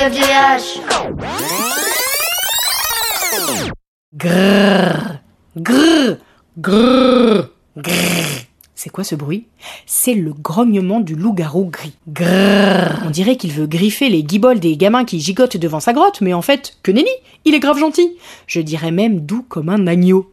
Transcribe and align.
Grrr, 0.00 0.64
grrr, 4.16 5.20
grrr, 6.56 7.48
grrr. 7.76 8.26
C'est 8.74 8.88
quoi 8.88 9.04
ce 9.04 9.14
bruit? 9.14 9.46
C'est 9.84 10.14
le 10.14 10.32
grognement 10.32 11.00
du 11.00 11.14
loup-garou 11.14 11.66
gris. 11.66 11.92
Grrr. 12.08 13.02
On 13.04 13.10
dirait 13.10 13.36
qu'il 13.36 13.52
veut 13.52 13.66
griffer 13.66 14.08
les 14.08 14.22
guibolles 14.22 14.58
des 14.58 14.78
gamins 14.78 15.04
qui 15.04 15.20
gigotent 15.20 15.58
devant 15.58 15.80
sa 15.80 15.92
grotte, 15.92 16.22
mais 16.22 16.32
en 16.32 16.40
fait, 16.40 16.78
que 16.82 16.92
nenni 16.92 17.10
Il 17.44 17.54
est 17.54 17.60
grave 17.60 17.78
gentil 17.78 18.16
Je 18.46 18.62
dirais 18.62 18.92
même 18.92 19.20
doux 19.20 19.44
comme 19.46 19.68
un 19.68 19.86
agneau. 19.86 20.32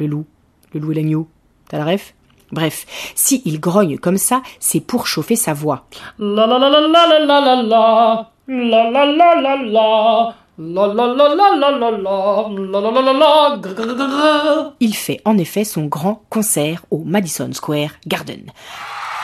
Le 0.00 0.08
loup, 0.08 0.26
le 0.74 0.80
loup 0.80 0.90
et 0.90 0.96
l'agneau. 0.96 1.28
T'as 1.68 1.78
la 1.78 1.84
ref? 1.84 2.14
Bref, 2.50 2.84
si 3.14 3.42
il 3.44 3.60
grogne 3.60 3.96
comme 3.96 4.18
ça, 4.18 4.42
c'est 4.58 4.80
pour 4.80 5.06
chauffer 5.06 5.36
sa 5.36 5.54
voix. 5.54 5.84
La 6.18 6.48
la 6.48 6.58
la 6.58 6.68
la 6.68 6.80
la 6.80 7.18
la 7.20 7.40
la 7.40 7.62
la 7.62 8.32
Il 14.80 14.94
fait 14.94 15.20
en 15.26 15.36
effet 15.36 15.64
son 15.64 15.84
grand 15.84 16.22
concert 16.30 16.86
au 16.90 17.04
Madison 17.04 17.52
Square 17.52 17.90
Garden. 18.06 18.46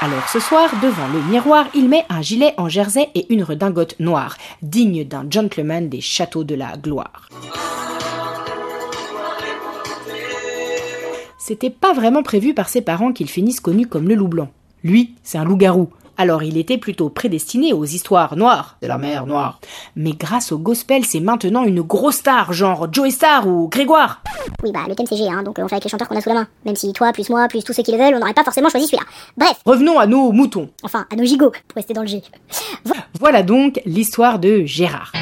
Alors 0.02 0.28
ce 0.28 0.38
soir, 0.40 0.68
devant 0.82 1.08
le 1.08 1.22
miroir, 1.22 1.64
il 1.74 1.88
met 1.88 2.04
un 2.10 2.20
gilet 2.20 2.52
en 2.58 2.68
jersey 2.68 3.08
et 3.14 3.32
une 3.32 3.42
redingote 3.42 3.98
noire, 3.98 4.36
digne 4.60 5.04
d'un 5.04 5.24
gentleman 5.30 5.88
des 5.88 6.02
châteaux 6.02 6.44
de 6.44 6.54
la 6.54 6.76
gloire. 6.76 7.30
C'était 11.38 11.70
pas 11.70 11.94
vraiment 11.94 12.22
prévu 12.22 12.52
par 12.52 12.68
ses 12.68 12.82
parents 12.82 13.12
qu'il 13.14 13.30
finisse 13.30 13.60
connu 13.60 13.86
comme 13.86 14.06
le 14.06 14.16
loup 14.16 14.28
blanc. 14.28 14.50
Lui, 14.82 15.14
c'est 15.22 15.38
un 15.38 15.44
loup-garou. 15.44 15.88
Alors 16.16 16.42
il 16.44 16.56
était 16.58 16.78
plutôt 16.78 17.08
prédestiné 17.08 17.72
aux 17.72 17.84
histoires 17.84 18.36
noires 18.36 18.76
de 18.82 18.86
la 18.86 18.98
mer 18.98 19.26
Noire. 19.26 19.58
Mais 19.96 20.12
grâce 20.12 20.52
au 20.52 20.58
gospel, 20.58 21.04
c'est 21.04 21.20
maintenant 21.20 21.64
une 21.64 21.82
grosse 21.82 22.16
star, 22.16 22.52
genre 22.52 22.86
Joey 22.92 23.10
Star 23.10 23.48
ou 23.48 23.68
Grégoire. 23.68 24.22
Oui, 24.62 24.70
bah 24.72 24.80
le 24.88 24.94
thème 24.94 25.06
c'est 25.08 25.16
G, 25.16 25.28
hein, 25.28 25.42
donc 25.42 25.58
euh, 25.58 25.62
on 25.64 25.68
fait 25.68 25.74
avec 25.74 25.84
les 25.84 25.90
chanteurs 25.90 26.08
qu'on 26.08 26.16
a 26.16 26.20
sous 26.20 26.28
la 26.28 26.36
main. 26.36 26.48
Même 26.64 26.76
si 26.76 26.92
toi, 26.92 27.12
plus 27.12 27.28
moi, 27.30 27.48
plus 27.48 27.64
tous 27.64 27.72
ceux 27.72 27.82
qui 27.82 27.90
le 27.92 27.98
veulent, 27.98 28.14
on 28.14 28.20
n'aurait 28.20 28.34
pas 28.34 28.44
forcément 28.44 28.68
choisi 28.68 28.86
celui-là. 28.86 29.04
Bref, 29.36 29.60
Revenons 29.64 29.98
à 29.98 30.06
nos 30.06 30.30
moutons. 30.32 30.68
enfin, 30.82 31.06
à 31.10 31.16
nos 31.16 31.24
gigots, 31.24 31.50
pour 31.50 31.76
rester 31.76 31.94
dans 31.94 32.02
le 32.02 32.06
G. 32.08 32.22
Voilà 33.18 33.42
donc 33.42 33.80
l'histoire 33.86 34.38
de 34.38 34.64
Gérard. 34.64 35.12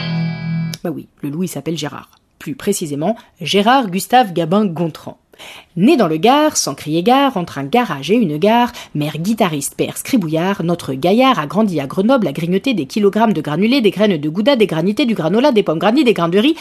Bah 0.85 0.91
oui, 0.91 1.09
le 1.23 1.31
loup 1.31 1.45
il 1.45 1.49
s'appelle 1.49 1.79
Gérard. 1.79 2.11
Plus 2.39 2.55
précisément, 2.57 3.17
Gérard 3.41 3.89
Gustave 3.89 4.33
Gabin 4.33 4.67
Gontran. 4.67 5.17
Né 5.77 5.97
dans 5.97 6.09
le 6.09 6.19
Gard, 6.19 6.57
sans 6.57 6.75
crier 6.75 7.03
gare, 7.03 7.37
entre 7.37 7.59
un 7.59 7.65
garage 7.65 8.11
et 8.11 8.17
une 8.17 8.37
gare, 8.37 8.73
mère 8.95 9.19
guitariste, 9.19 9.75
père 9.75 9.97
scribouillard, 9.97 10.63
notre 10.63 10.93
gaillard 10.95 11.39
a 11.39 11.47
grandi 11.47 11.81
à 11.81 11.87
Grenoble 11.87 12.27
à 12.27 12.33
grignoter 12.33 12.75
des 12.75 12.87
kilogrammes 12.87 13.33
de 13.33 13.41
granulés, 13.41 13.81
des 13.81 13.91
graines 13.91 14.19
de 14.19 14.29
gouda, 14.29 14.57
des 14.57 14.67
granités, 14.67 15.07
du 15.07 15.15
granola, 15.15 15.53
des 15.53 15.63
pommes 15.63 15.79
grandies, 15.79 16.05
des 16.05 16.15
grains 16.15 16.29
de 16.29 16.39
riz. 16.39 16.57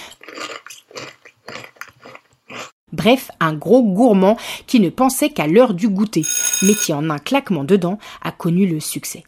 Bref, 2.92 3.32
un 3.40 3.54
gros 3.54 3.84
gourmand 3.84 4.38
qui 4.68 4.80
ne 4.80 4.90
pensait 4.90 5.30
qu'à 5.30 5.48
l'heure 5.48 5.74
du 5.74 5.88
goûter, 5.88 6.26
mais 6.64 6.74
qui 6.74 6.94
en 6.94 7.10
un 7.10 7.20
claquement 7.20 7.64
de 7.64 7.78
dents 7.78 8.00
a 8.22 8.32
connu 8.32 8.66
le 8.66 8.80
succès. 8.80 9.24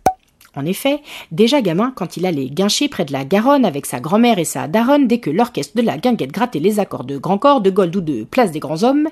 En 0.56 0.66
effet, 0.66 1.02
déjà 1.32 1.62
gamin, 1.62 1.92
quand 1.96 2.16
il 2.16 2.28
allait 2.28 2.46
guincher 2.46 2.88
près 2.88 3.06
de 3.06 3.14
la 3.14 3.26
Garonne 3.26 3.66
avec 3.66 3.88
sa 3.88 4.00
grand-mère 4.00 4.38
et 4.38 4.46
sa 4.46 4.68
daronne, 4.68 5.08
dès 5.08 5.18
que 5.20 5.32
l'orchestre 5.32 5.76
de 5.76 5.82
la 5.82 5.98
guinguette 5.98 6.32
grattait 6.32 6.60
les 6.60 6.80
accords 6.80 7.06
de 7.06 7.18
grand 7.18 7.40
corps, 7.40 7.62
de 7.62 7.72
gold 7.72 7.96
ou 7.96 8.02
de 8.02 8.24
place 8.24 8.52
des 8.52 8.60
grands 8.60 8.84
hommes. 8.84 9.10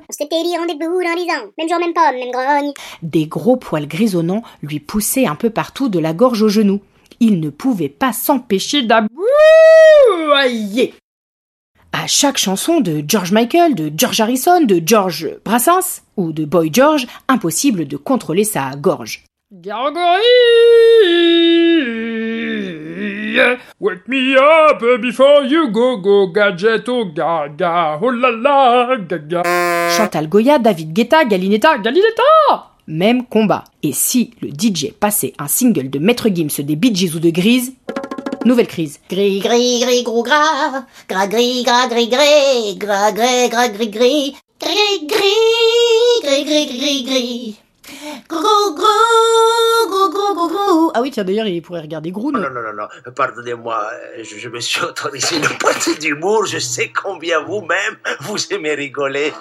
Même 1.57 1.69
jour, 1.69 1.79
même 1.79 1.93
pomme, 1.93 2.19
même 2.19 2.31
grogne. 2.31 2.73
des 3.01 3.25
gros 3.25 3.57
poils 3.57 3.87
grisonnants 3.87 4.43
lui 4.61 4.79
poussaient 4.79 5.25
un 5.25 5.35
peu 5.35 5.49
partout 5.49 5.89
de 5.89 5.97
la 5.97 6.13
gorge 6.13 6.43
aux 6.43 6.49
genoux. 6.49 6.81
Il 7.19 7.39
ne 7.39 7.49
pouvait 7.49 7.89
pas 7.89 8.13
s'empêcher 8.13 8.83
d'aboyer. 8.83 9.09
À 11.91 12.07
chaque 12.07 12.37
chanson 12.37 12.79
de 12.81 13.03
George 13.07 13.31
Michael, 13.31 13.75
de 13.75 13.91
George 13.95 14.21
Harrison, 14.21 14.61
de 14.63 14.81
George 14.85 15.29
Brassens 15.43 16.03
ou 16.17 16.31
de 16.31 16.45
Boy 16.45 16.69
George, 16.71 17.05
impossible 17.27 17.87
de 17.87 17.97
contrôler 17.97 18.43
sa 18.43 18.75
gorge. 18.75 19.23
Gargoyle, 19.61 20.17
wake 23.79 24.07
me 24.07 24.35
up 24.35 24.81
before 24.99 25.43
you 25.43 25.69
go 25.69 25.97
go 25.97 26.25
gadget 26.33 26.89
oh 26.89 27.05
gaga 27.05 27.99
oh 28.01 28.09
la 28.09 28.31
la 28.31 28.97
gaga. 28.97 29.43
Chantal 29.95 30.27
Goya, 30.27 30.57
David 30.57 30.93
Guetta, 30.93 31.25
Galinetta, 31.25 31.77
Galinetta 31.77 32.71
Même 32.87 33.27
combat. 33.27 33.63
Et 33.83 33.91
si 33.93 34.31
le 34.41 34.49
DJ 34.49 34.93
passait 34.99 35.33
un 35.37 35.47
single 35.47 35.91
de 35.91 35.99
Maître 35.99 36.29
Gims 36.33 36.59
des 36.63 36.75
Bee 36.75 36.95
Gees 36.95 37.13
ou 37.15 37.19
de 37.19 37.29
Grise, 37.29 37.73
nouvelle 38.45 38.65
crise. 38.65 38.99
Gris, 39.11 39.41
gris, 39.41 39.81
gris, 39.81 40.01
gros 40.03 40.23
gras. 40.23 40.85
Gras, 41.07 41.27
gris, 41.27 41.61
gras, 41.63 41.87
gris, 41.87 42.09
gris. 42.09 42.77
Gras, 42.77 43.11
gris, 43.11 43.49
gras, 43.49 43.69
gris, 43.69 43.89
gris. 43.89 44.35
Gris, 44.59 45.07
gris, 45.07 46.21
gris, 46.23 46.45
gris, 46.45 46.65
gris, 46.65 47.03
gris. 47.03 47.61
Gros, 48.29 48.73
gros, 48.75 49.89
gros, 49.89 50.09
gros, 50.09 50.33
gros, 50.33 50.47
gros. 50.49 50.91
Ah 50.93 51.01
oui, 51.01 51.11
tiens, 51.11 51.23
d'ailleurs, 51.23 51.47
il 51.47 51.61
pourrait 51.61 51.81
regarder 51.81 52.11
Groon. 52.11 52.31
Oh 52.35 52.39
non, 52.39 52.49
non, 52.49 52.61
non, 52.61 52.73
non, 52.73 53.11
pardonnez-moi, 53.15 53.89
je, 54.17 54.37
je 54.37 54.49
me 54.49 54.59
suis 54.59 54.81
autorisé 54.81 55.37
une 55.37 55.47
pointe 55.59 55.99
d'humour, 55.99 56.45
je 56.45 56.59
sais 56.59 56.91
combien 56.91 57.41
vous-même, 57.43 57.97
vous 58.21 58.37
aimez 58.53 58.73
rigoler. 58.73 59.33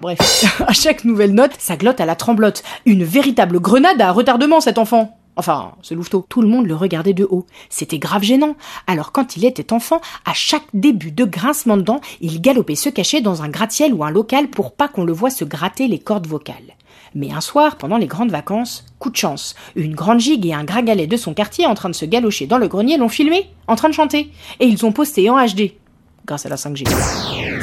Bref, 0.00 0.62
à 0.66 0.72
chaque 0.72 1.04
nouvelle 1.04 1.34
note, 1.34 1.52
ça 1.58 1.76
glotte 1.76 2.00
à 2.00 2.06
la 2.06 2.16
tremblote. 2.16 2.62
Une 2.86 3.04
véritable 3.04 3.60
grenade 3.60 4.00
à 4.00 4.10
retardement, 4.12 4.60
cet 4.60 4.78
enfant. 4.78 5.19
Enfin, 5.36 5.72
ce 5.82 5.94
louveteau. 5.94 6.26
Tout 6.28 6.42
le 6.42 6.48
monde 6.48 6.66
le 6.66 6.74
regardait 6.74 7.12
de 7.12 7.26
haut. 7.28 7.46
C'était 7.68 7.98
grave 7.98 8.22
gênant. 8.22 8.56
Alors 8.86 9.12
quand 9.12 9.36
il 9.36 9.44
était 9.44 9.72
enfant, 9.72 10.00
à 10.24 10.34
chaque 10.34 10.66
début 10.74 11.12
de 11.12 11.24
grincement 11.24 11.76
de 11.76 11.82
dents, 11.82 12.00
il 12.20 12.40
galopait 12.40 12.74
se 12.74 12.88
cacher 12.88 13.20
dans 13.20 13.42
un 13.42 13.48
gratte-ciel 13.48 13.94
ou 13.94 14.04
un 14.04 14.10
local 14.10 14.48
pour 14.48 14.72
pas 14.72 14.88
qu'on 14.88 15.04
le 15.04 15.12
voie 15.12 15.30
se 15.30 15.44
gratter 15.44 15.88
les 15.88 15.98
cordes 15.98 16.26
vocales. 16.26 16.74
Mais 17.14 17.32
un 17.32 17.40
soir, 17.40 17.76
pendant 17.76 17.96
les 17.96 18.06
grandes 18.06 18.30
vacances, 18.30 18.84
coup 18.98 19.10
de 19.10 19.16
chance, 19.16 19.56
une 19.74 19.94
grande 19.94 20.20
gigue 20.20 20.46
et 20.46 20.54
un 20.54 20.64
gras-galet 20.64 21.06
de 21.06 21.16
son 21.16 21.34
quartier 21.34 21.66
en 21.66 21.74
train 21.74 21.88
de 21.88 21.94
se 21.94 22.04
galocher 22.04 22.46
dans 22.46 22.58
le 22.58 22.68
grenier 22.68 22.98
l'ont 22.98 23.08
filmé, 23.08 23.50
en 23.66 23.76
train 23.76 23.88
de 23.88 23.94
chanter. 23.94 24.30
Et 24.60 24.66
ils 24.66 24.86
ont 24.86 24.92
posté 24.92 25.28
en 25.28 25.44
HD. 25.44 25.72
Grâce 26.26 26.46
à 26.46 26.48
la 26.48 26.56
5G. 26.56 26.86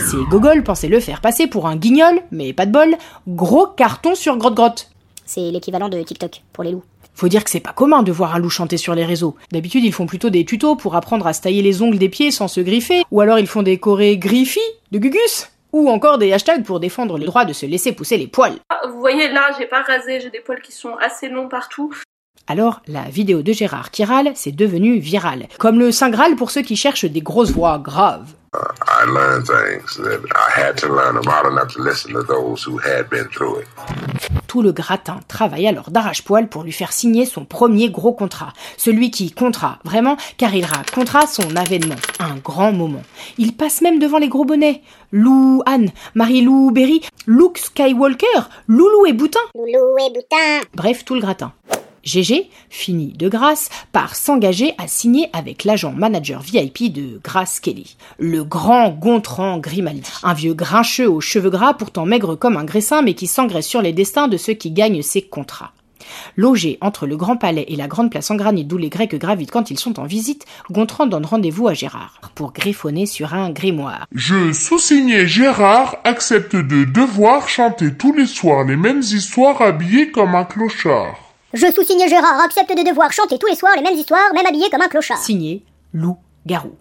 Ces 0.10 0.30
gogoles 0.30 0.64
pensaient 0.64 0.90
le 0.90 1.00
faire 1.00 1.22
passer 1.22 1.48
pour 1.48 1.68
un 1.68 1.76
guignol, 1.76 2.20
mais 2.32 2.54
pas 2.54 2.66
de 2.66 2.72
bol, 2.72 2.98
gros 3.28 3.68
carton 3.68 4.16
sur 4.16 4.36
grotte-grotte. 4.36 4.90
C'est 5.26 5.52
l'équivalent 5.52 5.90
de 5.90 6.02
TikTok 6.02 6.42
pour 6.52 6.64
les 6.64 6.72
loups. 6.72 6.84
Faut 7.18 7.30
dire 7.30 7.44
que 7.44 7.50
c'est 7.50 7.60
pas 7.60 7.74
commun 7.74 8.04
de 8.04 8.12
voir 8.12 8.36
un 8.36 8.38
loup 8.38 8.52
chanter 8.52 8.78
sur 8.78 8.94
les 8.94 9.04
réseaux. 9.04 9.36
D'habitude, 9.52 9.84
ils 9.84 9.92
font 9.92 10.06
plutôt 10.06 10.30
des 10.30 10.46
tutos 10.46 10.76
pour 10.76 10.96
apprendre 10.96 11.26
à 11.26 11.34
se 11.34 11.42
tailler 11.42 11.64
les 11.64 11.82
ongles 11.82 11.98
des 11.98 12.10
pieds 12.10 12.30
sans 12.30 12.48
se 12.48 12.62
griffer, 12.62 13.02
ou 13.10 13.22
alors 13.22 13.40
ils 13.40 13.48
font 13.48 13.64
des 13.64 13.80
chorés 13.80 14.20
griffi 14.20 14.60
de 14.92 15.00
Gugus, 15.00 15.52
ou 15.74 15.90
encore 15.90 16.20
des 16.20 16.32
hashtags 16.32 16.64
pour 16.64 16.80
défendre 16.80 17.18
le 17.18 17.26
droit 17.26 17.44
de 17.44 17.54
se 17.54 17.66
laisser 17.66 17.92
pousser 17.92 18.18
les 18.18 18.28
poils. 18.28 18.60
Ah, 18.70 18.82
Vous 18.88 19.00
voyez 19.00 19.30
là, 19.30 19.50
j'ai 19.58 19.66
pas 19.66 19.82
rasé, 19.82 20.20
j'ai 20.20 20.30
des 20.30 20.42
poils 20.42 20.62
qui 20.62 20.72
sont 20.72 20.96
assez 20.98 21.28
longs 21.28 21.50
partout. 21.50 21.92
Alors, 22.50 22.82
la 22.88 23.04
vidéo 23.04 23.42
de 23.42 23.52
Gérard 23.52 23.92
qui 23.92 24.06
râle, 24.06 24.32
c'est 24.36 24.56
devenu 24.56 25.00
viral. 25.00 25.48
Comme 25.60 25.80
le 25.80 25.92
Saint 25.92 26.10
Graal 26.10 26.36
pour 26.38 26.50
ceux 26.50 26.62
qui 26.62 26.78
cherchent 26.78 27.04
des 27.04 27.20
grosses 27.20 27.52
voix 27.52 27.78
graves. 27.78 28.34
I 28.54 29.06
learned 29.06 29.46
things 29.46 29.98
that 29.98 30.22
I 30.34 30.62
had 30.62 30.78
to 30.78 30.88
learn 30.88 31.16
them. 31.16 31.30
I 31.30 31.44
don't 31.44 31.58
have 31.58 31.74
to 31.74 31.84
listen 31.84 32.14
to 32.14 32.24
those 32.24 32.66
who 32.66 32.80
had 32.80 33.10
been 33.10 33.28
through 33.30 33.62
it. 33.62 33.68
Tout 34.48 34.62
le 34.62 34.72
gratin 34.72 35.20
travaille 35.28 35.68
alors 35.68 35.92
d'arrache-poil 35.92 36.48
pour 36.48 36.64
lui 36.64 36.72
faire 36.72 36.94
signer 36.94 37.26
son 37.26 37.44
premier 37.44 37.90
gros 37.90 38.14
contrat. 38.14 38.54
Celui 38.78 39.12
qui 39.12 39.32
comptera, 39.32 39.80
vraiment, 39.84 40.16
car 40.38 40.56
il 40.56 40.64
racontera 40.64 41.28
son 41.28 41.56
avènement. 41.58 41.96
Un 42.20 42.38
grand 42.38 42.72
moment. 42.72 43.04
Il 43.38 43.56
passe 43.58 43.82
même 43.82 44.00
devant 44.00 44.18
les 44.20 44.30
gros 44.30 44.46
bonnets. 44.46 44.82
Lou 45.12 45.62
Anne, 45.66 45.92
Marie-Lou 46.16 46.72
Berry, 46.72 47.02
Luke 47.26 47.58
Skywalker, 47.58 48.48
Loulou 48.68 49.06
et 49.06 49.14
Boutin. 49.14 49.42
Loulou 49.54 49.98
et 50.00 50.14
boutin. 50.14 50.62
Bref, 50.74 51.04
tout 51.04 51.14
le 51.14 51.22
gratin. 51.22 51.52
Gégé 52.08 52.50
finit 52.70 53.12
de 53.12 53.28
grâce 53.28 53.68
par 53.92 54.16
s'engager 54.16 54.74
à 54.78 54.88
signer 54.88 55.30
avec 55.34 55.66
l'agent 55.66 55.92
manager 55.92 56.42
VIP 56.42 56.94
de 56.94 57.20
Grace 57.22 57.60
Kelly, 57.60 57.98
le 58.18 58.46
grand 58.46 58.92
Gontran 58.92 59.58
Grimaldi, 59.58 60.10
un 60.24 60.34
vieux 60.34 60.54
grincheux 60.54 61.10
aux 61.10 61.20
cheveux 61.20 61.50
gras 61.50 61.74
pourtant 61.74 62.06
maigre 62.06 62.36
comme 62.36 62.56
un 62.56 62.64
graissin 62.64 63.02
mais 63.02 63.14
qui 63.14 63.28
s'engraisse 63.28 63.68
sur 63.68 63.82
les 63.82 63.92
destins 63.92 64.30
de 64.30 64.38
ceux 64.38 64.54
qui 64.54 64.72
gagnent 64.72 65.02
ses 65.02 65.22
contrats. 65.22 65.74
Logé 66.38 66.78
entre 66.80 67.08
le 67.08 67.18
Grand 67.18 67.36
Palais 67.36 67.66
et 67.68 67.76
la 67.76 67.90
Grande 67.90 68.10
Place 68.10 68.32
en 68.32 68.36
granit 68.36 68.64
d'où 68.64 68.78
les 68.78 68.88
Grecs 68.88 69.14
gravitent 69.14 69.52
quand 69.52 69.70
ils 69.70 69.80
sont 69.80 70.00
en 70.00 70.06
visite, 70.06 70.46
Gontran 70.72 71.08
donne 71.08 71.26
rendez-vous 71.26 71.68
à 71.68 71.74
Gérard 71.74 72.22
pour 72.36 72.54
griffonner 72.54 73.06
sur 73.06 73.34
un 73.34 73.50
grimoire. 73.50 74.08
Je, 74.14 74.54
sous-signé 74.54 75.28
Gérard, 75.28 75.98
accepte 76.06 76.56
de 76.56 76.86
devoir 76.86 77.50
chanter 77.50 77.94
tous 77.94 78.14
les 78.14 78.28
soirs 78.28 78.64
les 78.64 78.78
mêmes 78.78 79.02
histoires 79.02 79.62
habillé 79.62 80.10
comme 80.12 80.36
un 80.36 80.46
clochard. 80.46 81.27
Je, 81.54 81.72
sous-signé 81.72 82.10
Gérard, 82.10 82.42
accepte 82.42 82.78
de 82.78 82.88
devoir 82.88 83.12
chanter 83.14 83.40
tous 83.40 83.48
les 83.48 83.56
soirs 83.56 83.74
les 83.76 83.82
mêmes 83.82 83.96
histoires, 83.96 84.34
même 84.34 84.46
habillé 84.46 84.70
comme 84.70 84.82
un 84.82 84.90
clochard. 84.90 85.18
Signé 85.18 85.64
Lou 85.94 86.18
Garou. 86.46 86.76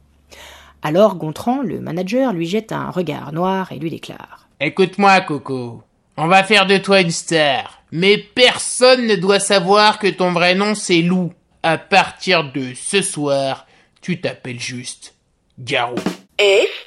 Alors 0.83 1.17
Gontran, 1.17 1.63
le 1.63 1.81
manager, 1.81 2.33
lui 2.33 2.47
jette 2.47 2.73
un 2.73 2.91
regard 2.91 3.33
noir 3.33 3.71
et 3.73 3.79
lui 3.79 3.91
déclare 3.91 4.49
Écoute-moi, 4.61 5.21
Coco. 5.21 5.83
On 6.17 6.29
va 6.29 6.43
faire 6.43 6.67
de 6.67 6.79
toi 6.79 7.01
une 7.01 7.11
star. 7.11 7.83
Mais 7.93 8.19
personne 8.19 9.07
ne 9.07 9.17
doit 9.17 9.39
savoir 9.39 9.99
que 9.99 10.09
ton 10.09 10.33
vrai 10.33 10.55
nom 10.55 10.75
c'est 10.75 11.03
Lou. 11.03 11.33
À 11.63 11.79
partir 11.79 12.53
de 12.53 12.75
ce 12.75 13.03
soir, 13.03 13.67
tu 14.01 14.21
t'appelles 14.21 14.61
juste 14.61 15.15
Garou. 15.59 15.97
F 16.39 16.87